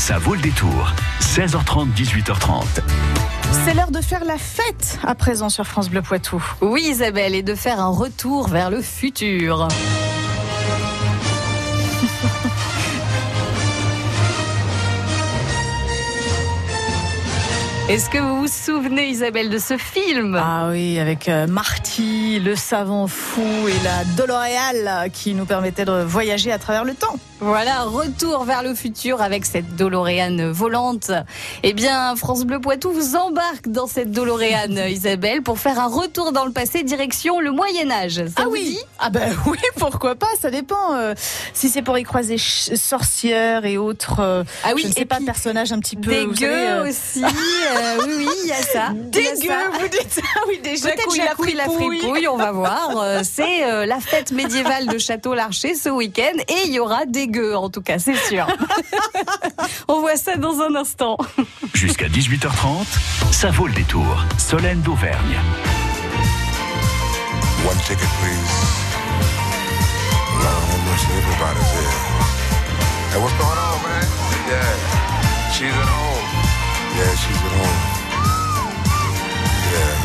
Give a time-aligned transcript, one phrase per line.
[0.00, 0.94] Ça vaut le détour.
[1.20, 2.64] 16h30, 18h30.
[3.64, 6.42] C'est l'heure de faire la fête à présent sur France Bleu Poitou.
[6.62, 9.68] Oui Isabelle, et de faire un retour vers le futur.
[17.90, 20.40] Est-ce que vous vous souvenez, Isabelle, de ce film?
[20.40, 26.04] Ah oui, avec euh, Marty, le savant fou et la Doloréal qui nous permettait de
[26.04, 27.18] voyager à travers le temps.
[27.42, 31.10] Voilà, retour vers le futur avec cette DeLorean volante.
[31.62, 36.32] Eh bien, France Bleu Poitou vous embarque dans cette DeLorean, Isabelle, pour faire un retour
[36.32, 38.22] dans le passé, direction le Moyen Âge.
[38.36, 40.94] ah oui, ah ben oui, pourquoi pas Ça dépend.
[40.94, 41.14] Euh,
[41.54, 44.20] si c'est pour y croiser sorcières et autres.
[44.20, 46.10] Euh, ah oui, je ne sais pas, personnages un petit peu.
[46.10, 47.24] Dégueu euh, aussi.
[48.06, 48.88] oui, oui, il y a ça.
[48.94, 50.90] Dégueu, vous dites Ah oui, déjà.
[50.90, 52.90] Peut-être Jacouille la fripouille, on va voir.
[53.24, 57.82] c'est la fête médiévale de Château-Larcher ce week-end et il y aura des en tout
[57.82, 58.46] cas, c'est sûr.
[59.88, 61.16] On voit ça dans un instant.
[61.74, 62.84] Jusqu'à 18h30,
[63.32, 64.04] ça vaut le détour.
[64.38, 65.38] Solène d'Auvergne.
[67.66, 68.80] One ticket, please.
[71.10, 71.98] Everybody's here.
[73.10, 74.04] Hey, what's going on, man?
[74.48, 76.19] Yeah, she's at home.
[77.00, 77.78] Yeah, she's at home.
[79.72, 79.99] Yeah.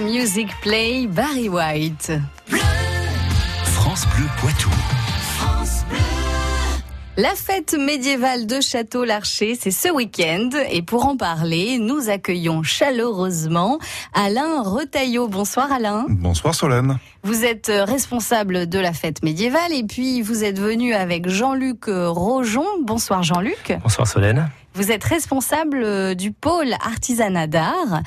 [0.00, 2.12] Music Play, Barry White.
[3.64, 4.70] France Bleu Poitou.
[7.16, 10.50] La fête médiévale de Château-Larcher, c'est ce week-end.
[10.70, 13.78] Et pour en parler, nous accueillons chaleureusement
[14.14, 15.26] Alain Retailleau.
[15.26, 16.06] Bonsoir Alain.
[16.08, 16.98] Bonsoir Solène.
[17.24, 22.66] Vous êtes responsable de la fête médiévale et puis vous êtes venu avec Jean-Luc Rojon.
[22.82, 23.76] Bonsoir Jean-Luc.
[23.82, 24.48] Bonsoir Solène.
[24.78, 28.02] Vous êtes responsable euh, du pôle artisanat d'art.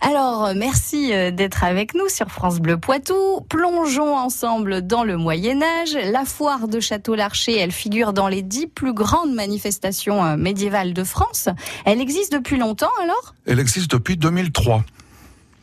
[0.00, 3.42] Alors, merci d'être avec nous sur France Bleu Poitou.
[3.48, 5.96] Plongeons ensemble dans le Moyen Âge.
[6.10, 11.48] La foire de Château-Larcher, elle figure dans les dix plus grandes manifestations médiévales de France.
[11.84, 13.36] Elle existe depuis longtemps alors?
[13.46, 14.82] Elle existe depuis 2003.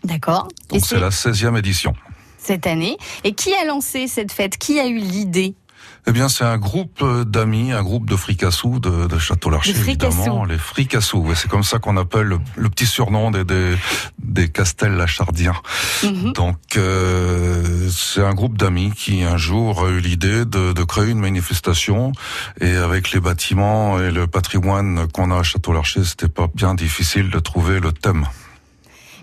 [0.05, 0.47] D'accord.
[0.69, 1.93] Donc c'est la 16e édition.
[2.37, 2.97] Cette année.
[3.25, 4.57] Et qui a lancé cette fête?
[4.57, 5.55] Qui a eu l'idée?
[6.05, 10.45] Eh bien, c'est un groupe euh, d'amis, un groupe de fricassous de, de Château-Larcher, évidemment.
[10.45, 13.75] Les fricassous, c'est comme ça qu'on appelle le, petit surnom des, des,
[14.19, 15.55] des Castel Lachardiens.
[16.03, 16.33] Mhm.
[16.33, 21.09] Donc, euh, c'est un groupe d'amis qui, un jour, a eu l'idée de, de, créer
[21.09, 22.11] une manifestation.
[22.59, 27.29] Et avec les bâtiments et le patrimoine qu'on a à Château-Larcher, c'était pas bien difficile
[27.29, 28.25] de trouver le thème.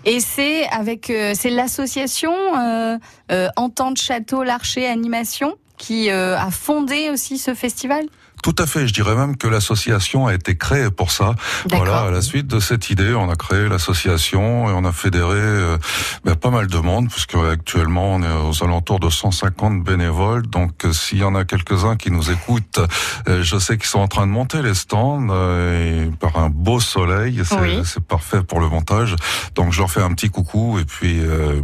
[0.05, 2.97] Et c'est avec euh, c'est l'association euh,
[3.31, 8.05] euh, Entente Château Larcher Animation qui euh, a fondé aussi ce festival?
[8.43, 8.87] Tout à fait.
[8.87, 11.33] Je dirais même que l'association a été créée pour ça.
[11.69, 15.39] Voilà, à la suite de cette idée, on a créé l'association et on a fédéré
[15.39, 15.77] euh,
[16.23, 20.45] ben, pas mal de monde, puisque actuellement on est aux alentours de 150 bénévoles.
[20.47, 22.79] Donc, s'il y en a quelques-uns qui nous écoutent,
[23.27, 27.41] je sais qu'ils sont en train de monter les stands et par un beau soleil,
[27.85, 29.15] c'est parfait pour le montage.
[29.55, 31.21] Donc, je leur fais un petit coucou et puis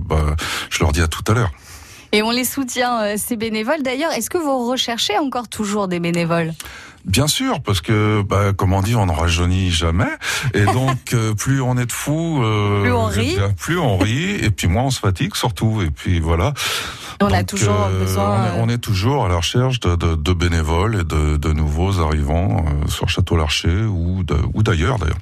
[0.07, 0.35] bah,
[0.69, 1.51] je leur dis à tout à l'heure.
[2.11, 3.83] Et on les soutient, euh, ces bénévoles.
[3.83, 6.53] D'ailleurs, est-ce que vous recherchez encore toujours des bénévoles?
[7.05, 10.09] Bien sûr, parce que, bah, comme on dit, on n'en rajeunit jamais.
[10.53, 14.35] Et donc, euh, plus on est de fous, euh, plus on rit, plus on rit,
[14.43, 15.81] et puis moins on se fatigue surtout.
[15.81, 16.53] Et puis voilà.
[17.21, 18.51] On a toujours besoin.
[18.57, 22.63] On est, toujours à la recherche de, de, de bénévoles et de, de nouveaux arrivants
[22.87, 25.17] sur Château-Larcher ou d'ailleurs d'ailleurs.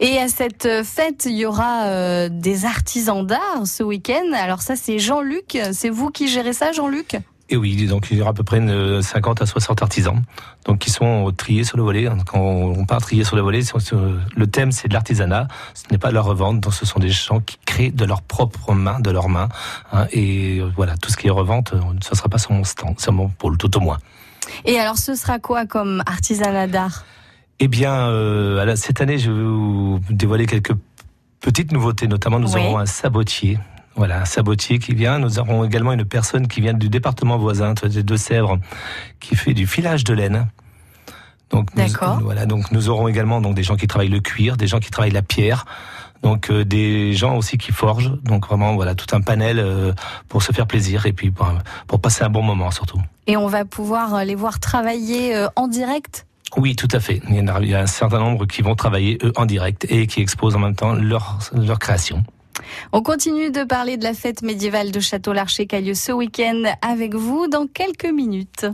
[0.00, 4.32] Et à cette fête, il y aura euh, des artisans d'art ce week-end.
[4.34, 5.58] Alors ça, c'est Jean-Luc.
[5.72, 7.16] C'est vous qui gérez ça, Jean-Luc?
[7.50, 10.22] Et oui, donc il y aura à peu près 50 à 60 artisans,
[10.66, 12.06] donc qui sont triés sur le volet.
[12.26, 13.60] Quand on part trier sur le volet,
[14.36, 15.48] le thème c'est de l'artisanat.
[15.72, 18.20] Ce n'est pas de la revente, donc ce sont des gens qui créent de leurs
[18.20, 19.48] propres mains, de leurs mains.
[19.92, 23.10] Hein, et voilà, tout ce qui est revente, ce ne sera pas son stand, c'est
[23.12, 23.98] mon pôle, tout au moins.
[24.66, 27.04] Et alors, ce sera quoi comme artisanat d'art?
[27.60, 30.74] Eh bien, euh, cette année, je vais vous dévoiler quelques
[31.40, 32.06] petites nouveautés.
[32.06, 33.58] Notamment, nous aurons un sabotier.
[33.96, 35.18] Voilà, un sabotier qui vient.
[35.18, 38.58] Nous aurons également une personne qui vient du département voisin, des Deux-Sèvres,
[39.18, 40.46] qui fait du filage de laine.
[41.50, 41.84] Donc, nous,
[42.20, 44.90] voilà, donc nous aurons également donc des gens qui travaillent le cuir, des gens qui
[44.90, 45.64] travaillent la pierre,
[46.22, 48.12] donc euh, des gens aussi qui forgent.
[48.22, 49.92] Donc vraiment voilà tout un panel euh,
[50.28, 51.50] pour se faire plaisir et puis pour,
[51.86, 53.00] pour, passer un bon moment surtout.
[53.26, 57.20] Et on va pouvoir les voir travailler en direct oui, tout à fait.
[57.28, 57.36] Il
[57.68, 60.60] y, a un certain nombre qui vont travailler eux en direct et qui exposent en
[60.60, 62.22] même temps leur, leur création.
[62.92, 66.62] On continue de parler de la fête médiévale de Château-Larcher qui a lieu ce week-end
[66.82, 68.66] avec vous dans quelques minutes.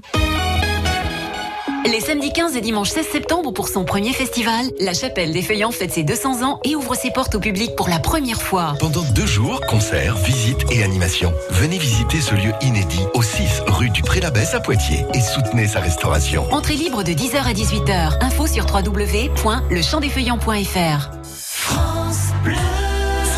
[1.84, 5.70] Les samedis 15 et dimanche 16 septembre pour son premier festival, la Chapelle des Feuillants
[5.70, 8.74] fête ses 200 ans et ouvre ses portes au public pour la première fois.
[8.80, 11.34] Pendant deux jours, concerts, visites et animations.
[11.50, 15.80] Venez visiter ce lieu inédit au 6 rue du Pré-l'Abbesse à Poitiers et soutenez sa
[15.80, 16.50] restauration.
[16.52, 18.24] Entrée libre de 10h à 18h.
[18.24, 21.10] Info sur www.lechampdesfeuillants.fr.
[21.34, 22.54] France Bleu.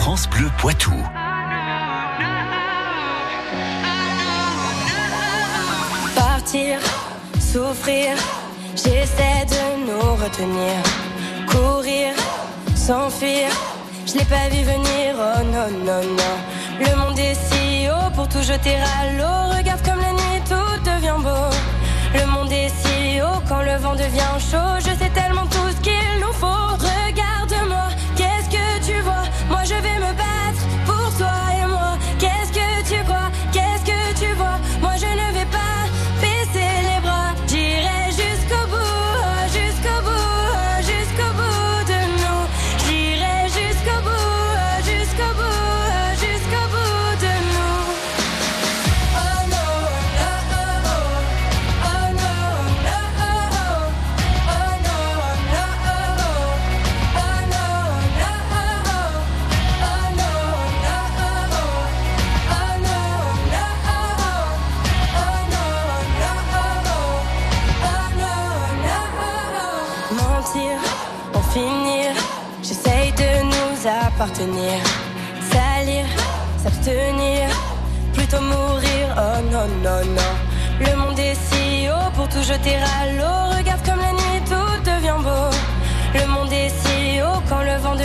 [0.00, 0.94] France Bleu Poitou.
[7.56, 8.14] Souffrir,
[8.74, 10.76] j'essaie de nous retenir.
[11.48, 12.12] Courir,
[12.74, 13.48] s'enfuir,
[14.06, 16.36] je l'ai pas vu venir, oh non, non, non.
[16.84, 19.56] Le monde est si haut pour tout jeter à l'eau.
[19.56, 21.48] Regarde comme la nuit tout devient beau.
[22.18, 24.72] Le monde est si haut quand le vent devient chaud.
[24.80, 26.75] Je sais tellement tout ce qu'il nous faut.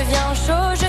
[0.04, 0.81] Devient chaud.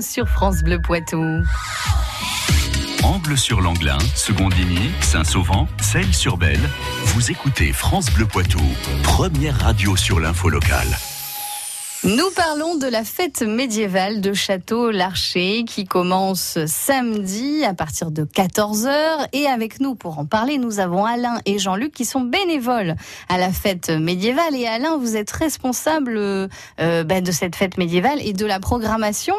[0.00, 1.22] Sur France Bleu Poitou.
[3.02, 6.60] Angle sur l'Anglin, Secondigny, Saint-Sauvant, Celle-sur-Belle.
[7.06, 8.60] Vous écoutez France Bleu Poitou,
[9.04, 10.98] première radio sur l'info locale.
[12.04, 19.26] Nous parlons de la fête médiévale de Château-Larcher qui commence samedi à partir de 14h.
[19.32, 22.94] Et avec nous pour en parler, nous avons Alain et Jean-Luc qui sont bénévoles
[23.28, 24.54] à la fête médiévale.
[24.54, 26.48] Et Alain, vous êtes responsable euh,
[26.78, 29.34] ben, de cette fête médiévale et de la programmation.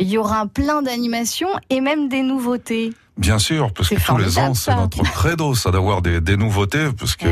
[0.00, 2.94] Il y aura plein d'animations et même des nouveautés.
[3.20, 6.86] Bien sûr, parce que tous les ans, c'est notre credo, ça d'avoir des, des, nouveautés,
[6.98, 7.26] parce que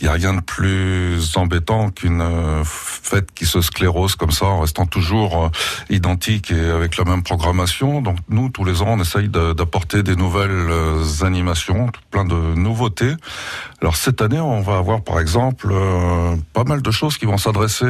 [0.00, 4.44] il y a rien de plus embêtant qu'une euh, fête qui se sclérose comme ça,
[4.44, 5.48] en restant toujours euh,
[5.88, 8.02] identique et avec la même programmation.
[8.02, 13.14] Donc nous, tous les ans, on essaye d'apporter des nouvelles euh, animations, plein de nouveautés.
[13.80, 15.74] Alors cette année, on va avoir par exemple
[16.52, 17.86] pas mal de choses qui vont s'adresser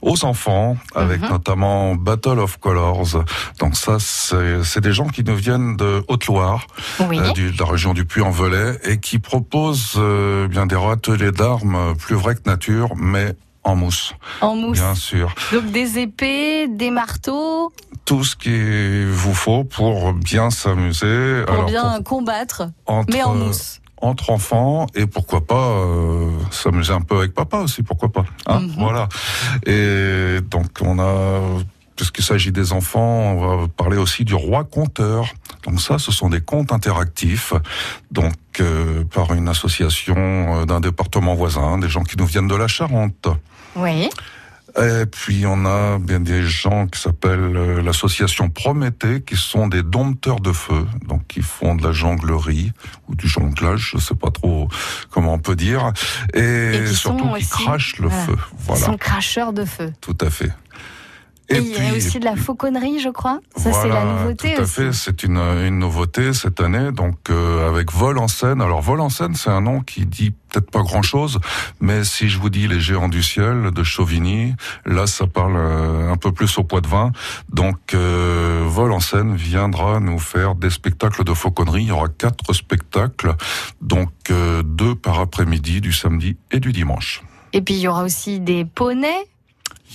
[0.00, 1.30] aux enfants, avec mhm.
[1.30, 3.24] notamment Battle of Colors.
[3.58, 6.66] Donc ça, c'est des gens qui nous viennent de haute Loire,
[7.00, 12.14] euh, de la région du Puy-en-Velay, et qui propose euh, bien des ateliers d'armes plus
[12.14, 14.14] vrais que nature, mais en mousse.
[14.40, 14.78] En mousse.
[14.78, 15.34] Bien sûr.
[15.52, 17.72] Donc des épées, des marteaux.
[18.04, 21.42] Tout ce qu'il vous faut pour bien s'amuser.
[21.46, 22.68] Pour bien combattre,
[23.08, 27.82] mais en mousse entre enfants et pourquoi pas euh, s'amuser un peu avec papa aussi,
[27.82, 28.24] pourquoi pas.
[28.46, 28.74] Hein mhm.
[28.78, 29.08] Voilà.
[29.66, 31.40] Et donc on a
[31.96, 35.32] puisqu'il s'agit des enfants, on va parler aussi du roi conteur.
[35.64, 37.52] Donc ça, ce sont des contes interactifs,
[38.10, 42.54] donc euh, par une association euh, d'un département voisin, des gens qui nous viennent de
[42.54, 43.28] la Charente.
[43.74, 44.08] Oui.
[44.78, 49.82] Et puis on a bien des gens qui s'appellent euh, l'association Prométhée, qui sont des
[49.82, 52.72] dompteurs de feu, donc qui font de la jonglerie
[53.08, 54.68] ou du jonglage, je sais pas trop
[55.10, 55.92] comment on peut dire,
[56.34, 58.36] et, surtout qui crachent le feu.
[58.58, 58.82] Voilà.
[58.82, 59.92] Ils sont cracheurs de feu.
[60.02, 60.52] Tout à fait.
[61.48, 63.40] Et, il y a aussi de la fauconnerie, je crois.
[63.56, 66.90] Ça, c'est la nouveauté Tout à fait, c'est une, une nouveauté cette année.
[66.90, 68.60] Donc, euh, avec Vol en scène.
[68.60, 71.38] Alors, Vol en scène, c'est un nom qui dit peut-être pas grand-chose,
[71.80, 76.10] mais si je vous dis Les Géants du Ciel de Chauvigny, là, ça parle euh,
[76.10, 77.12] un peu plus au poids de vin.
[77.52, 81.82] Donc, euh, Vol en scène viendra nous faire des spectacles de fauconnerie.
[81.82, 83.34] Il y aura quatre spectacles,
[83.80, 84.10] donc
[84.64, 87.22] deux par après-midi, du samedi et du dimanche.
[87.52, 89.26] Et puis, il y aura aussi des poneys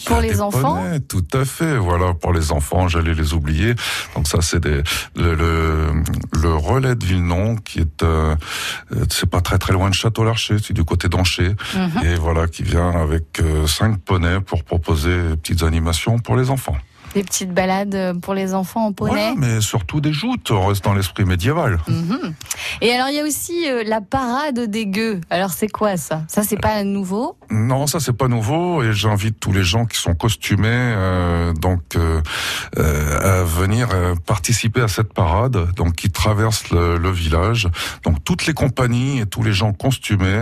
[0.06, 0.84] pour les enfants?
[1.08, 3.76] Tout à fait, voilà, pour les enfants, j'allais les oublier.
[4.16, 4.84] Donc ça, c'est le,
[5.16, 8.36] le, relais de Villenon, qui est, euh,
[9.10, 12.06] c'est pas très très loin de Château-Larcher, c'est du côté d'Ancher, mhm.
[12.06, 16.78] et voilà, qui vient avec euh, cinq poneys pour proposer petites animations pour les enfants.
[17.14, 19.34] Des petites balades pour les enfants en poney.
[19.38, 21.80] mais surtout des joutes, on reste dans l'esprit médiéval.
[21.88, 22.34] Mhm.
[22.82, 25.22] Et alors il y a aussi euh, la parade des gueux.
[25.30, 26.24] Alors c'est quoi ça?
[26.28, 27.38] Ça c'est pas nouveau?
[27.50, 31.96] Non, ça c'est pas nouveau et j'invite tous les gens qui sont costumés euh, donc
[31.96, 32.22] euh,
[32.78, 33.90] à venir
[34.26, 37.68] participer à cette parade donc qui traverse le, village.
[38.04, 40.40] Donc toutes les compagnies et tous les gens costumés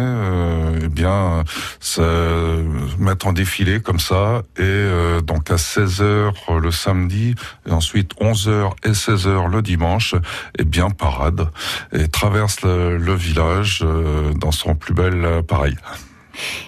[0.83, 1.43] eh bien
[1.79, 2.63] se
[2.99, 4.85] mettent en défilé comme ça et
[5.25, 7.35] donc à 16 h le samedi,
[7.67, 10.15] et ensuite 11h et 16h le dimanche,
[10.57, 11.49] et bien parade,
[11.91, 15.75] et traverse le, village euh, dans son plus bel appareil.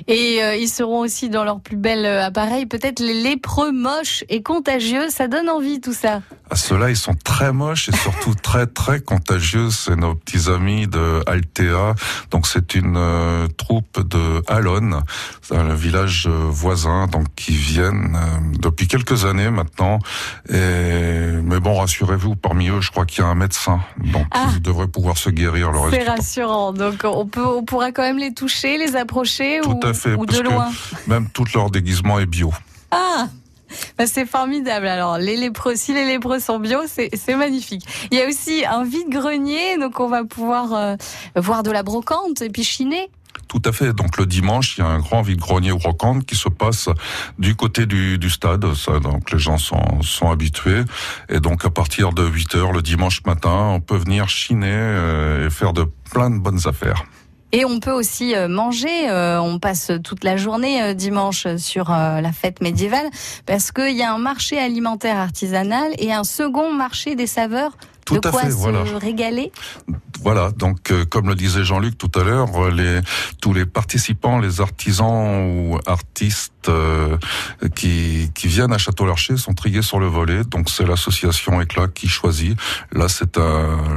[0.08, 4.24] Et euh, ils seront aussi dans leur plus bel euh, appareil, peut-être les lépreux moches
[4.30, 5.10] et contagieux.
[5.10, 6.22] Ça donne envie tout ça.
[6.50, 9.70] Ah, Ceux-là, ils sont très moches et surtout très très contagieux.
[9.70, 11.96] C'est nos petits amis de Altea.
[12.32, 15.02] Donc c'est une euh, troupe de Alon,
[15.52, 18.18] un village voisin, donc qui viennent
[18.60, 20.00] depuis quelques années maintenant.
[20.50, 24.48] Et mais bon, rassurez-vous, parmi eux, je crois qu'il y a un médecin, donc ah.
[24.54, 25.96] ils devraient pouvoir se guérir le reste.
[25.96, 26.74] C'est rassurant.
[26.74, 30.42] Donc on peut, on pourra quand même les toucher, les approcher tout à fait, parce
[30.42, 32.52] Que même tout leur déguisement est bio.
[32.92, 33.28] Ah
[33.98, 34.88] bah, c'est formidable.
[34.88, 37.86] Alors, les lépreux, si les lépreux sont bio, c'est magnifique.
[38.12, 40.96] Il y a aussi un vide-grenier, donc on va pouvoir euh,
[41.36, 43.10] voir de la brocante et puis chiner.
[43.48, 43.92] Tout à fait.
[43.94, 46.90] Donc le dimanche, il y a un grand vide-grenier brocante qui se passe
[47.38, 48.74] du côté du, stade.
[48.76, 50.84] Ça, donc les gens sont, sont habitués.
[51.28, 55.48] Et donc à partir de 8 heures le dimanche matin, on peut venir chiner euh,
[55.48, 57.04] et faire de plein de bonnes affaires.
[57.52, 59.10] Et on peut aussi euh, manger.
[59.10, 63.10] Euh, on passe toute la journée euh, dimanche sur la fête médiévale
[63.46, 67.78] parce qu'il y a un marché alimentaire artisanal et un second marché des saveurs.
[68.06, 69.52] Tout de à quoi fait, se régaler?
[70.24, 73.00] Voilà, donc comme le disait Jean-Luc tout à l'heure, les
[73.42, 76.61] tous les participants, les artisans ou artistes
[77.76, 80.44] qui, qui viennent à Château-Larcher sont triés sur le volet.
[80.44, 82.58] Donc c'est l'association Éclat qui choisit.
[82.92, 83.40] Là, c'est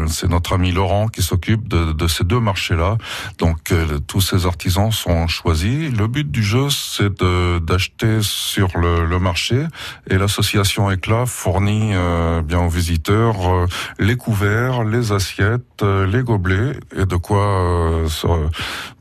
[0.09, 2.99] c'est notre ami Laurent qui s'occupe de, de, ces deux marchés-là.
[3.39, 3.73] Donc
[4.07, 5.91] tous ces artisans sont choisis.
[5.93, 7.23] Le but du jeu, c'est
[7.65, 9.67] d'acheter sur le, le, marché
[10.09, 13.67] et l'association Éclat fournit euh, bien aux visiteurs euh,
[13.99, 18.27] les couverts, les assiettes, euh, les gobelets et de quoi se,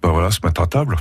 [0.02, 0.98] ben voilà, se mettre à table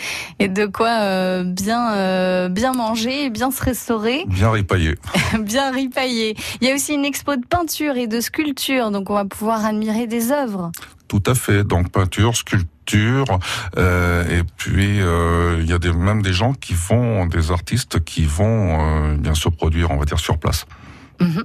[0.38, 4.24] et de quoi bien bien manger bien se restaurer.
[4.26, 4.96] Bien ripailler.
[5.40, 6.36] bien ripailler.
[6.60, 9.64] Il y a aussi une expo de peinture et de sculpture, donc on va pouvoir
[9.64, 10.70] admirer des œuvres.
[11.08, 11.64] Tout à fait.
[11.64, 13.38] Donc peinture, sculpture,
[13.76, 18.04] euh, et puis euh, il y a des, même des gens qui vont, des artistes
[18.04, 20.66] qui vont euh, bien se produire, on va dire, sur place.
[21.20, 21.44] Mhm.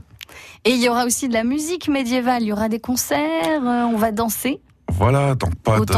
[0.66, 2.44] Et il y aura aussi de la musique médiévale.
[2.44, 3.62] Il y aura des concerts.
[3.62, 4.62] on va danser.
[4.96, 5.94] Voilà, donc pas de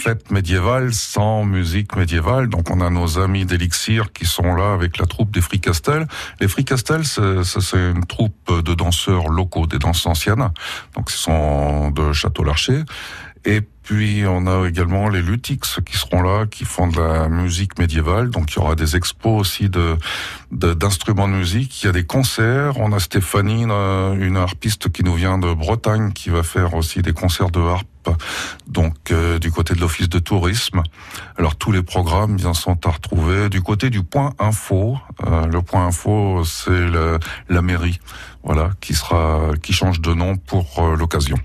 [0.00, 2.48] fête médiévale sans musique médiévale.
[2.48, 6.06] Donc on a nos amis d'Elixir qui sont là avec la troupe des Fricastel.
[6.40, 10.50] Les Fricastel, c'est une troupe de danseurs locaux, des danses anciennes.
[10.94, 12.82] Donc ce sont de Château-Larcher.
[13.46, 17.78] Et puis on a également les Lutix qui seront là, qui font de la musique
[17.78, 18.30] médiévale.
[18.30, 19.96] Donc il y aura des expos aussi de
[20.52, 21.82] d'instruments de, musique.
[21.82, 22.78] Il y a des concerts.
[22.78, 27.12] On a Stéphanie, une, harpiste qui nous vient de Bretagne, qui va faire aussi des
[27.12, 27.89] concerts de harpe.
[28.66, 30.82] Donc euh, du côté de l'office de tourisme.
[31.36, 34.98] Alors tous les programmes bien sont à retrouver du côté du point info.
[35.26, 36.86] Euh, le point info, c'est
[37.48, 38.00] la mairie,
[38.42, 41.36] voilà, qui sera qui change de nom pour euh, l'occasion.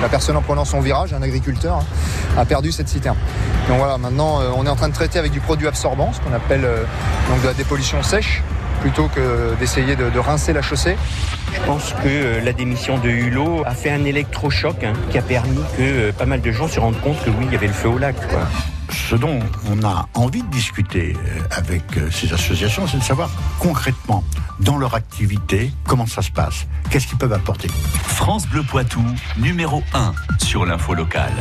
[0.00, 1.84] La personne en prenant son virage, un agriculteur, hein,
[2.38, 3.18] a perdu cette citerne.
[3.68, 6.20] Donc voilà, maintenant euh, on est en train de traiter avec du produit absorbant, ce
[6.20, 6.84] qu'on appelle euh,
[7.28, 8.42] donc de la dépollution sèche
[8.80, 10.96] plutôt que d'essayer de, rincer la chaussée.
[11.54, 15.22] Je pense que euh, la démission de Hulot a fait un électrochoc hein, qui a
[15.22, 17.66] permis que euh, pas mal de gens se rendent compte que oui, il y avait
[17.66, 18.16] le feu au lac.
[18.90, 19.40] Ce dont
[19.70, 24.24] on a envie de discuter euh, avec ces associations, c'est de savoir concrètement,
[24.60, 27.68] dans leur activité, comment ça se passe, qu'est-ce qu'ils peuvent apporter?
[28.04, 29.04] France Bleu Poitou,
[29.38, 31.32] numéro 1 sur l'info locale.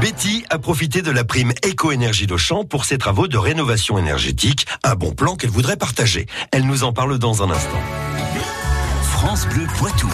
[0.00, 4.96] Betty a profité de la prime éco-énergie d'Auchan pour ses travaux de rénovation énergétique, un
[4.96, 6.26] bon plan qu'elle voudrait partager.
[6.50, 7.80] Elle nous en parle dans un instant.
[9.02, 10.08] France Bleu Poitou.